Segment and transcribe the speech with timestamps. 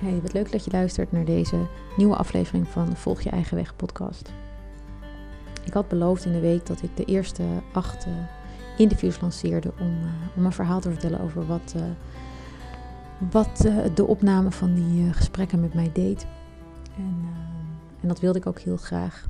[0.00, 3.76] Hey, wat leuk dat je luistert naar deze nieuwe aflevering van Volg je eigen weg
[3.76, 4.32] podcast.
[5.64, 8.12] Ik had beloofd in de week dat ik de eerste acht uh,
[8.76, 11.82] interviews lanceerde om, uh, om een verhaal te vertellen over wat, uh,
[13.30, 16.26] wat de opname van die gesprekken met mij deed.
[16.96, 17.24] En,
[18.00, 19.26] en dat wilde ik ook heel graag.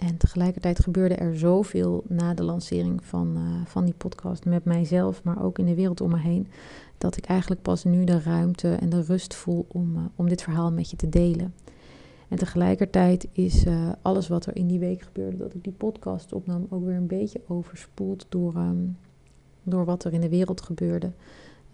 [0.00, 5.42] En tegelijkertijd gebeurde er zoveel na de lancering van, van die podcast met mijzelf, maar
[5.42, 6.48] ook in de wereld om me heen,
[7.00, 10.42] dat ik eigenlijk pas nu de ruimte en de rust voel om, uh, om dit
[10.42, 11.54] verhaal met je te delen.
[12.28, 16.32] En tegelijkertijd is uh, alles wat er in die week gebeurde, dat ik die podcast
[16.32, 18.96] opnam, ook weer een beetje overspoeld door, um,
[19.62, 21.10] door wat er in de wereld gebeurde.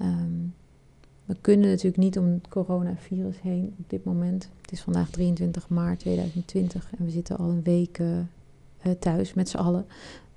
[0.00, 0.54] Um,
[1.26, 4.50] we kunnen natuurlijk niet om het coronavirus heen op dit moment.
[4.60, 8.18] Het is vandaag 23 maart 2020 en we zitten al een week uh,
[8.98, 9.86] thuis met z'n allen.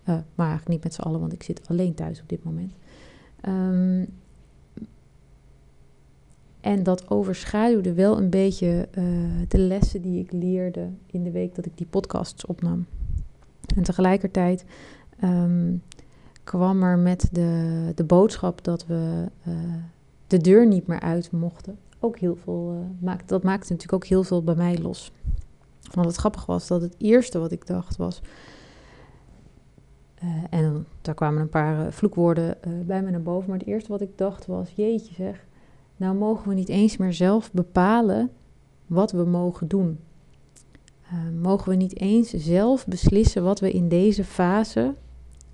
[0.06, 2.74] maar eigenlijk niet met z'n allen, want ik zit alleen thuis op dit moment.
[3.48, 4.08] Um,
[6.62, 8.88] en dat overschaduwde wel een beetje
[9.48, 12.86] de lessen die ik leerde in de week dat ik die podcasts opnam.
[13.76, 14.66] En tegelijkertijd
[15.24, 15.82] um,
[16.44, 19.26] kwam er met de, de boodschap dat we
[20.30, 21.78] de deur niet meer uit mochten.
[22.00, 25.12] Ook heel veel, uh, maakt, dat maakte natuurlijk ook heel veel bij mij los.
[25.94, 28.22] Want het grappige was dat het eerste wat ik dacht was.
[30.50, 33.50] en daar kwamen een paar vloekwoorden bij me naar boven.
[33.50, 35.48] Maar het eerste wat ik dacht was: Jeetje zeg
[36.00, 38.32] nou mogen we niet eens meer zelf bepalen
[38.88, 40.00] wat we mogen doen.
[41.14, 44.94] Uh, mogen we niet eens zelf beslissen wat we in deze fase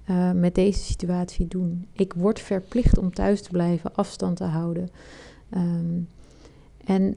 [0.09, 1.87] uh, met deze situatie doen.
[1.91, 4.89] Ik word verplicht om thuis te blijven, afstand te houden.
[5.51, 6.07] Um,
[6.85, 7.15] en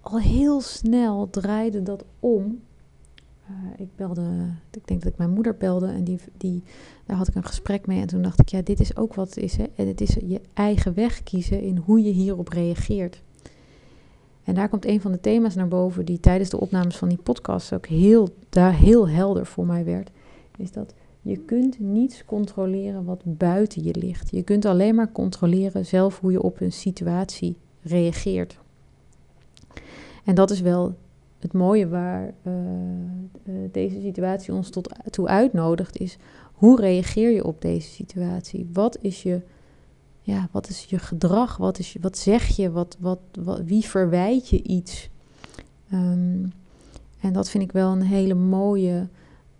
[0.00, 2.60] al heel snel draaide dat om
[3.50, 4.22] uh, ik belde,
[4.70, 6.62] ik denk dat ik mijn moeder belde en die, die,
[7.06, 8.00] daar had ik een gesprek mee.
[8.00, 9.56] En toen dacht ik, ja, dit is ook wat is.
[9.56, 9.64] Hè?
[9.74, 13.22] En het is je eigen weg kiezen in hoe je hierop reageert.
[14.44, 17.18] En daar komt een van de thema's naar boven die tijdens de opnames van die
[17.22, 20.10] podcast ook heel, daar heel helder voor mij werd.
[20.56, 20.94] Is dat
[21.28, 24.30] je kunt niets controleren wat buiten je ligt.
[24.30, 28.58] Je kunt alleen maar controleren zelf hoe je op een situatie reageert.
[30.24, 30.94] En dat is wel
[31.38, 32.52] het mooie waar uh,
[33.44, 36.18] uh, deze situatie ons tot, toe uitnodigt, is
[36.52, 38.68] hoe reageer je op deze situatie?
[38.72, 39.40] Wat is je,
[40.20, 41.56] ja, wat is je gedrag?
[41.56, 42.70] Wat, is je, wat zeg je?
[42.70, 45.10] Wat, wat, wat, wie verwijt je iets?
[45.92, 46.52] Um,
[47.20, 49.08] en dat vind ik wel een hele mooie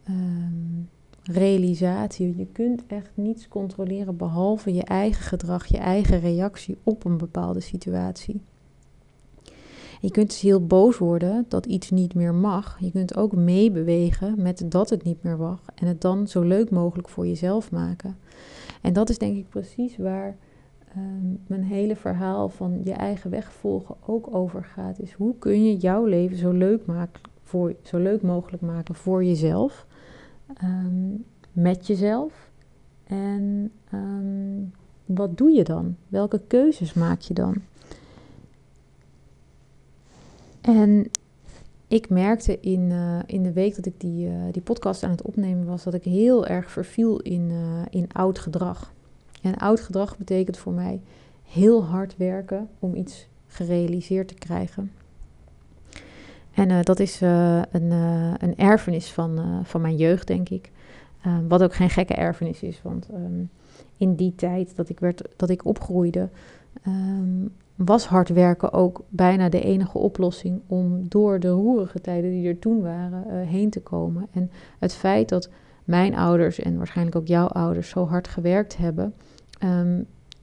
[0.08, 0.88] um,
[1.28, 2.36] realisatie.
[2.36, 7.60] Je kunt echt niets controleren behalve je eigen gedrag, je eigen reactie op een bepaalde
[7.60, 8.40] situatie
[10.00, 12.76] je kunt dus heel boos worden dat iets niet meer mag.
[12.80, 15.60] Je kunt ook meebewegen met dat het niet meer mag.
[15.74, 18.16] En het dan zo leuk mogelijk voor jezelf maken.
[18.82, 20.36] En dat is denk ik precies waar
[20.96, 24.98] um, mijn hele verhaal van je eigen weg volgen ook over gaat.
[24.98, 29.24] Is hoe kun je jouw leven zo leuk, maken voor, zo leuk mogelijk maken voor
[29.24, 29.86] jezelf.
[30.62, 32.50] Um, met jezelf.
[33.04, 34.72] En um,
[35.04, 35.96] wat doe je dan?
[36.08, 37.54] Welke keuzes maak je dan?
[40.60, 41.10] En
[41.88, 45.22] ik merkte in, uh, in de week dat ik die, uh, die podcast aan het
[45.22, 48.92] opnemen was, dat ik heel erg verviel in, uh, in oud gedrag.
[49.42, 51.00] En oud gedrag betekent voor mij
[51.44, 54.92] heel hard werken om iets gerealiseerd te krijgen.
[56.58, 57.90] En dat is een,
[58.38, 60.70] een erfenis van, van mijn jeugd, denk ik.
[61.48, 63.50] wat ook geen gekke erfenis is, want um,
[63.96, 66.28] in die tijd dat ik, werd, dat ik opgroeide,
[66.86, 72.48] um, was hard werken ook bijna de enige oplossing om door de roerige tijden die
[72.48, 74.26] er toen waren heen te komen.
[74.32, 75.50] En het feit dat
[75.84, 79.14] mijn ouders en waarschijnlijk ook jouw ouders zo hard gewerkt hebben,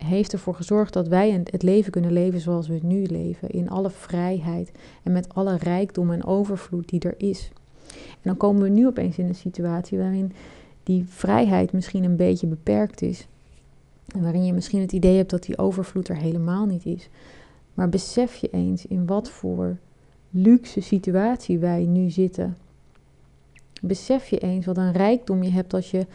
[0.05, 3.49] heeft ervoor gezorgd dat wij het leven kunnen leven zoals we het nu leven.
[3.49, 4.71] In alle vrijheid
[5.03, 7.51] en met alle rijkdom en overvloed die er is.
[7.91, 10.31] En dan komen we nu opeens in een situatie waarin
[10.83, 13.27] die vrijheid misschien een beetje beperkt is.
[14.15, 17.09] En waarin je misschien het idee hebt dat die overvloed er helemaal niet is.
[17.73, 19.77] Maar besef je eens in wat voor
[20.29, 22.57] luxe situatie wij nu zitten.
[23.81, 26.05] Besef je eens wat een rijkdom je hebt als je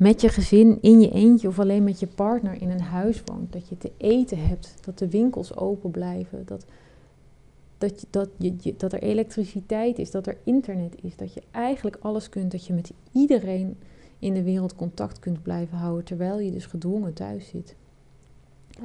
[0.00, 3.52] met je gezin in je eentje of alleen met je partner in een huis woont.
[3.52, 6.64] Dat je te eten hebt, dat de winkels open blijven, dat,
[7.78, 12.28] dat, dat, je, dat er elektriciteit is, dat er internet is, dat je eigenlijk alles
[12.28, 13.76] kunt, dat je met iedereen
[14.18, 17.76] in de wereld contact kunt blijven houden terwijl je dus gedwongen thuis zit.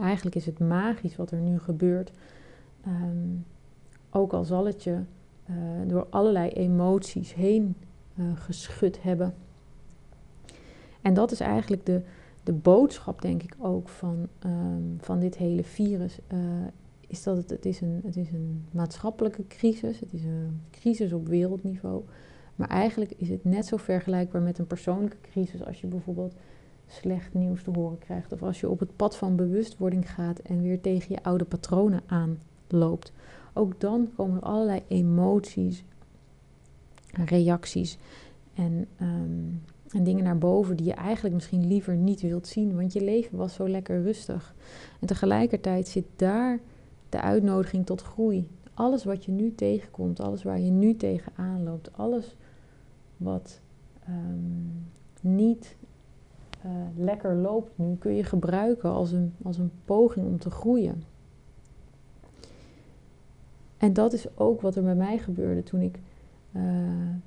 [0.01, 2.11] Eigenlijk is het magisch wat er nu gebeurt.
[2.81, 3.29] Ehm,
[4.09, 4.99] ook al zal het je
[5.49, 5.55] uh,
[5.87, 7.75] door allerlei emoties heen
[8.15, 9.33] uh, geschud hebben.
[11.05, 12.01] En dat is eigenlijk de,
[12.43, 16.19] de boodschap, denk ik ook, van, um, van dit hele virus.
[16.33, 16.39] Uh,
[17.07, 19.99] is dat het, het, is een, het is een maatschappelijke crisis.
[19.99, 22.03] Het is een crisis op wereldniveau.
[22.55, 26.33] Maar eigenlijk is het net zo vergelijkbaar met een persoonlijke crisis als je bijvoorbeeld
[26.87, 28.31] slecht nieuws te horen krijgt.
[28.31, 32.01] Of als je op het pad van bewustwording gaat en weer tegen je oude patronen
[32.05, 33.11] aanloopt.
[33.53, 35.83] Ook dan komen er allerlei emoties,
[37.11, 37.97] reacties
[38.53, 39.61] en, um,
[39.91, 42.75] en dingen naar boven die je eigenlijk misschien liever niet wilt zien.
[42.75, 44.55] Want je leven was zo lekker rustig.
[45.01, 46.59] En tegelijkertijd zit daar
[47.09, 48.47] de uitnodiging tot groei.
[48.73, 52.35] Alles wat je nu tegenkomt, alles waar je nu tegenaan loopt, alles
[53.17, 53.59] wat
[54.09, 54.87] um,
[55.21, 55.75] niet
[56.65, 61.03] uh, lekker loopt nu, kun je gebruiken als een, als een poging om te groeien.
[63.77, 65.99] En dat is ook wat er bij mij gebeurde toen ik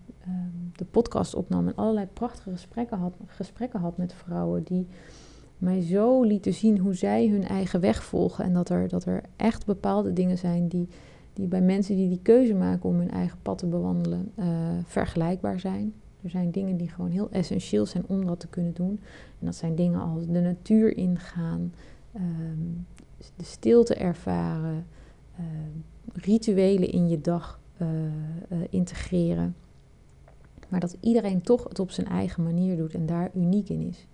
[0.07, 0.08] de
[0.91, 4.87] podcast opnam en allerlei prachtige gesprekken had, gesprekken had met vrouwen die
[5.59, 8.45] mij zo lieten zien hoe zij hun eigen weg volgen.
[8.45, 10.89] En dat er, dat er echt bepaalde dingen zijn die,
[11.33, 14.47] die bij mensen die die keuze maken om hun eigen pad te bewandelen uh,
[14.85, 15.93] vergelijkbaar zijn.
[16.23, 19.01] Er zijn dingen die gewoon heel essentieel zijn om dat te kunnen doen.
[19.39, 21.73] En dat zijn dingen als de natuur ingaan,
[22.17, 22.87] um,
[23.37, 24.87] de stilte ervaren,
[25.41, 25.47] uh,
[26.13, 27.89] rituelen in je dag uh,
[28.71, 29.55] integreren.
[30.69, 34.07] Maar dat iedereen toch het op zijn eigen manier doet en daar uniek in is.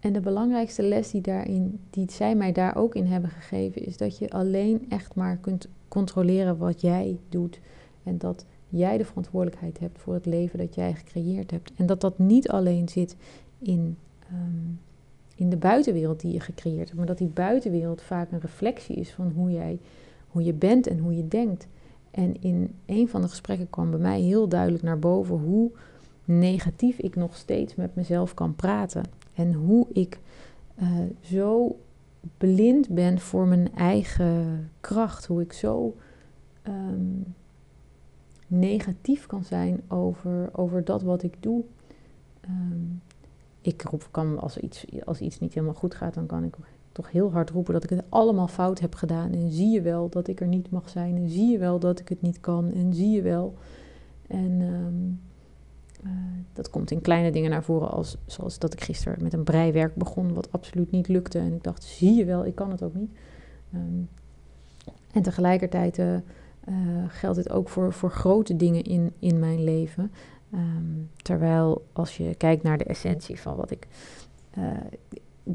[0.00, 3.96] En de belangrijkste les die, daarin, die zij mij daar ook in hebben gegeven, is
[3.96, 7.60] dat je alleen echt maar kunt controleren wat jij doet.
[8.02, 11.72] En dat jij de verantwoordelijkheid hebt voor het leven dat jij gecreëerd hebt.
[11.76, 13.16] En dat dat niet alleen zit
[13.58, 13.96] in,
[14.32, 14.80] um,
[15.34, 19.10] in de buitenwereld die je gecreëerd hebt, maar dat die buitenwereld vaak een reflectie is
[19.10, 19.78] van hoe, jij,
[20.28, 21.66] hoe je bent en hoe je denkt.
[22.10, 25.70] En in een van de gesprekken kwam bij mij heel duidelijk naar boven hoe
[26.24, 29.04] negatief ik nog steeds met mezelf kan praten.
[29.34, 30.18] En hoe ik
[30.82, 30.88] uh,
[31.20, 31.78] zo
[32.38, 35.26] blind ben voor mijn eigen kracht.
[35.26, 35.96] Hoe ik zo
[36.62, 37.34] um,
[38.46, 41.62] negatief kan zijn over, over dat wat ik doe.
[42.44, 43.00] Um,
[43.60, 46.56] ik kan als iets, als iets niet helemaal goed gaat, dan kan ik
[46.98, 49.32] toch heel hard roepen dat ik het allemaal fout heb gedaan.
[49.32, 51.16] En zie je wel dat ik er niet mag zijn.
[51.16, 52.72] En zie je wel dat ik het niet kan.
[52.72, 53.54] En zie je wel.
[54.26, 55.20] En um,
[56.04, 56.10] uh,
[56.52, 59.94] dat komt in kleine dingen naar voren, als, zoals dat ik gisteren met een breiwerk
[59.94, 61.38] begon, wat absoluut niet lukte.
[61.38, 63.10] En ik dacht, zie je wel, ik kan het ook niet.
[63.74, 64.08] Um,
[65.12, 66.20] en tegelijkertijd uh, uh,
[67.08, 70.12] geldt dit ook voor, voor grote dingen in, in mijn leven.
[70.54, 73.86] Um, terwijl als je kijkt naar de essentie van wat ik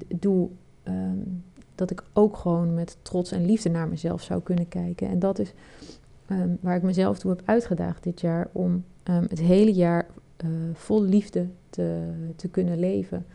[0.08, 0.50] doe,
[0.84, 1.44] um,
[1.76, 5.10] dat ik ook gewoon met trots en liefde naar mezelf zou kunnen kijken.
[5.10, 5.54] En dat is
[6.30, 10.08] um, waar ik mezelf toe heb uitgedaagd dit jaar om um, het hele jaar
[10.46, 13.26] uh, vol liefde te, te kunnen leven.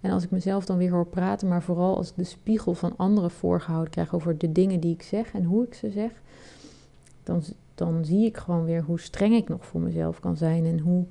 [0.00, 2.96] En als ik mezelf dan weer hoor praten, maar vooral als ik de spiegel van
[2.96, 6.10] anderen voorgehouden krijg over de dingen die ik zeg en hoe ik ze zeg,
[7.22, 7.42] dan,
[7.74, 11.04] dan zie ik gewoon weer hoe streng ik nog voor mezelf kan zijn en hoe,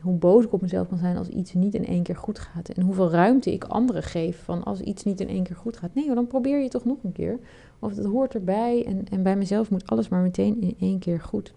[0.00, 2.68] hoe boos ik op mezelf kan zijn als iets niet in één keer goed gaat.
[2.68, 5.94] En hoeveel ruimte ik anderen geef van als iets niet in één keer goed gaat.
[5.94, 7.38] Nee, dan probeer je toch nog een keer.
[7.78, 8.84] Of dat hoort erbij.
[8.86, 11.54] En, en bij mezelf moet alles maar meteen in één keer goed.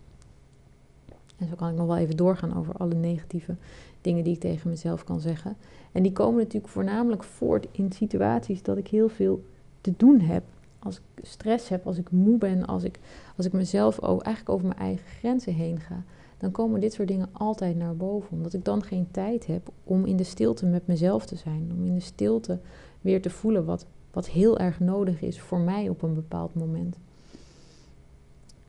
[1.38, 3.55] En zo kan ik nog wel even doorgaan over alle negatieve
[4.01, 5.55] dingen die ik tegen mezelf kan zeggen.
[5.91, 9.43] En die komen natuurlijk voornamelijk voort in situaties dat ik heel veel
[9.81, 10.43] te doen heb.
[10.79, 13.00] Als ik stress heb, als ik moe ben, als ik,
[13.38, 16.03] als ik mezelf ook eigenlijk over mijn eigen grenzen heen ga
[16.41, 18.31] dan komen dit soort dingen altijd naar boven.
[18.31, 21.71] Omdat ik dan geen tijd heb om in de stilte met mezelf te zijn.
[21.77, 22.60] Om in de stilte
[23.01, 26.98] weer te voelen wat, wat heel erg nodig is voor mij op een bepaald moment.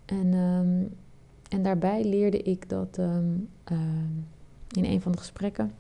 [0.04, 0.94] En, um,
[1.48, 3.78] en daarbij leerde ik dat um, uh,
[4.70, 5.72] in een van de gesprekken.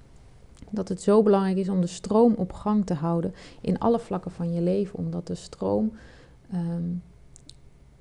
[0.70, 4.30] Dat het zo belangrijk is om de stroom op gang te houden in alle vlakken
[4.30, 4.98] van je leven.
[4.98, 5.92] Omdat de stroom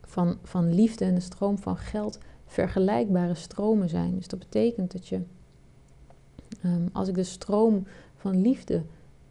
[0.02, 2.20] van, van liefde en de stroom van geld
[2.52, 4.16] vergelijkbare stromen zijn.
[4.16, 5.22] Dus dat betekent dat je,
[6.66, 8.82] um, als ik de stroom van liefde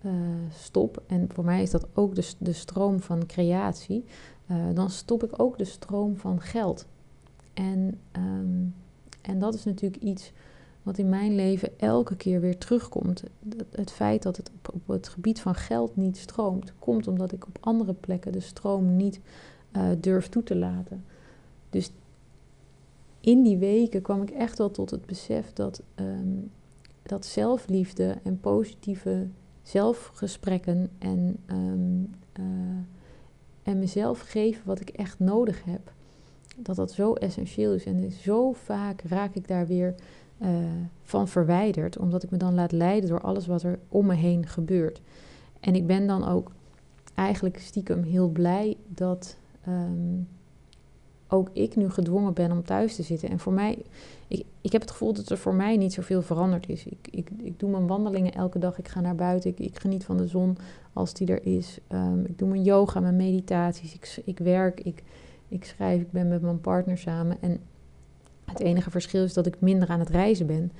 [0.04, 0.12] uh,
[0.52, 4.04] stop, en voor mij is dat ook de, de stroom van creatie,
[4.50, 6.86] uh, dan stop ik ook de stroom van geld.
[7.54, 8.74] En, um,
[9.20, 10.32] en dat is natuurlijk iets
[10.82, 13.22] wat in mijn leven elke keer weer terugkomt.
[13.70, 17.58] Het feit dat het op het gebied van geld niet stroomt, komt omdat ik op
[17.60, 19.20] andere plekken de stroom niet
[19.76, 21.04] uh, durf toe te laten.
[21.70, 21.90] Dus
[23.20, 26.38] in die weken kwam ik echt wel tot het besef dat, ehm,
[27.02, 29.26] dat zelfliefde en positieve
[29.62, 32.10] zelfgesprekken en, um,
[32.40, 32.44] uh,
[33.62, 35.92] en mezelf geven wat ik echt nodig heb,
[36.56, 37.84] dat dat zo essentieel is.
[37.84, 39.94] En zo vaak raak ik daar weer
[40.42, 40.48] uh,
[41.02, 44.46] van verwijderd, omdat ik me dan laat leiden door alles wat er om me heen
[44.46, 45.00] gebeurt.
[45.60, 46.52] En ik ben dan ook
[47.14, 49.36] eigenlijk stiekem heel blij dat
[49.68, 50.28] um,
[51.30, 53.28] ook ik nu gedwongen ben om thuis te zitten.
[53.28, 53.82] En voor mij,
[54.28, 56.86] ik, ik heb het gevoel dat er voor mij niet zoveel veranderd is.
[56.86, 60.04] Ik, ik, ik doe mijn wandelingen elke dag, ik ga naar buiten, ik, ik geniet
[60.04, 60.56] van de zon
[60.92, 61.78] als die er is.
[61.88, 65.02] Um, ik doe mijn yoga, mijn meditaties, ik, ik werk, ik,
[65.48, 67.36] ik schrijf, ik ben met mijn partner samen.
[67.40, 67.60] En
[68.44, 70.72] het enige verschil is dat ik minder aan het reizen ben.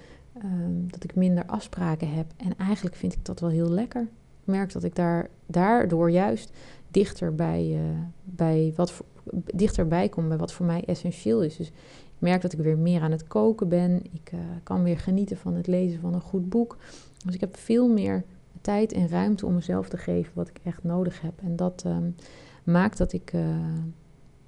[0.45, 2.27] Um, dat ik minder afspraken heb.
[2.37, 4.03] En eigenlijk vind ik dat wel heel lekker.
[4.41, 6.53] Ik merk dat ik daar, daardoor juist
[6.91, 7.81] dichter bij, uh,
[8.25, 9.07] bij wat voor,
[9.55, 11.57] dichterbij kom bij wat voor mij essentieel is.
[11.57, 11.75] Dus ik
[12.19, 14.03] merk dat ik weer meer aan het koken ben.
[14.13, 16.77] Ik uh, kan weer genieten van het lezen van een goed boek.
[17.25, 18.25] Dus ik heb veel meer
[18.61, 21.33] tijd en ruimte om mezelf te geven wat ik echt nodig heb.
[21.43, 22.15] En dat um,
[22.65, 23.43] maakt dat ik uh,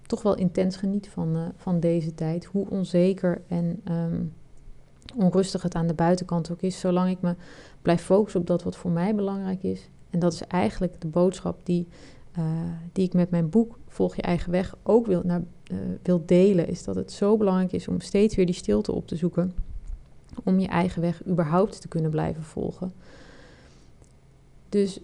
[0.06, 2.44] toch wel intens geniet van, uh, van deze tijd.
[2.44, 4.32] Hoe onzeker en um,
[5.16, 6.80] onrustig het aan de buitenkant ook is.
[6.80, 7.34] Zolang ik me
[7.82, 9.88] blijf focussen op dat wat voor mij belangrijk is.
[10.10, 11.88] En dat is eigenlijk de boodschap die,
[12.38, 12.44] uh,
[12.92, 16.68] die ik met mijn boek Volg je eigen weg ook wil, naar, uh, wil delen.
[16.68, 19.54] Is dat het zo belangrijk is om steeds weer die stilte op te zoeken.
[20.44, 22.92] Om je eigen weg überhaupt te kunnen blijven volgen.
[24.68, 25.00] Dus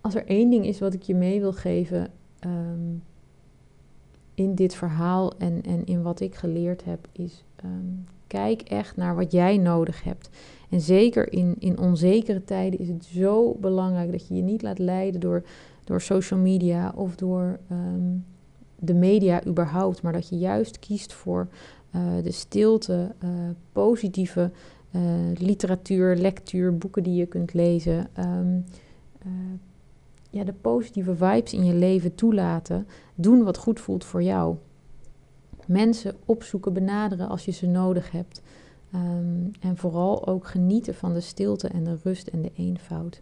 [0.00, 2.10] als er één ding is wat ik je mee wil geven.
[2.46, 3.02] Um,
[4.38, 9.16] in dit verhaal en, en in wat ik geleerd heb, is um, kijk echt naar
[9.16, 10.30] wat jij nodig hebt.
[10.68, 14.78] En zeker in, in onzekere tijden is het zo belangrijk dat je je niet laat
[14.78, 15.42] leiden door,
[15.84, 18.24] door social media of door um,
[18.78, 21.48] de media überhaupt, maar dat je juist kiest voor
[21.96, 23.30] uh, de stilte, uh,
[23.72, 24.50] positieve
[24.90, 25.02] uh,
[25.34, 28.08] literatuur, lectuur, boeken die je kunt lezen.
[28.18, 28.64] Um,
[30.30, 32.86] ja, de positieve vibes in je leven toelaten.
[33.14, 34.56] Doen wat goed voelt voor jou.
[35.66, 38.42] Mensen opzoeken, benaderen als je ze nodig hebt.
[38.94, 43.20] Um, en vooral ook genieten van de stilte en de rust en de eenvoud.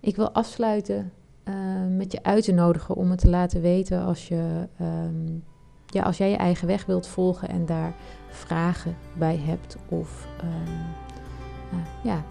[0.00, 1.12] Ik wil afsluiten
[1.44, 1.54] uh,
[1.96, 5.44] met je uit te nodigen om het te laten weten als, je, um,
[5.86, 7.94] ja, als jij je eigen weg wilt volgen en daar
[8.28, 9.76] vragen bij hebt.
[9.88, 12.24] Of uh, ja,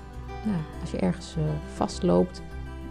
[0.48, 2.42] nou, als je ergens uh, vastloopt,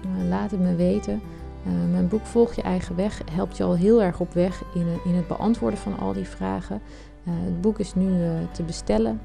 [0.07, 1.21] uh, laat het me weten.
[1.67, 4.87] Uh, mijn boek Volg je eigen weg helpt je al heel erg op weg in,
[5.05, 6.81] in het beantwoorden van al die vragen.
[7.25, 8.13] het boek is nu
[8.53, 9.21] te bestellen.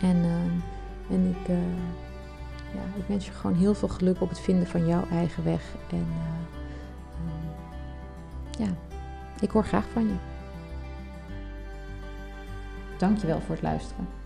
[0.00, 0.16] En,
[1.10, 1.48] en ik,
[2.72, 5.62] ja, ik wens je gewoon heel veel geluk op het vinden van jouw eigen weg.
[5.90, 6.06] En
[8.58, 8.68] ja,
[9.40, 10.14] ik hoor graag van je.
[12.98, 14.25] Dankjewel voor het luisteren.